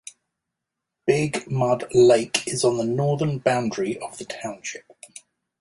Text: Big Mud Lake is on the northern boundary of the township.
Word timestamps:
Big 1.05 1.47
Mud 1.51 1.85
Lake 1.93 2.47
is 2.47 2.63
on 2.63 2.77
the 2.77 2.83
northern 2.83 3.37
boundary 3.37 3.99
of 3.99 4.17
the 4.17 4.25
township. 4.25 4.85